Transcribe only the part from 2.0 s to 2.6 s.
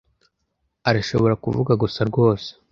rwose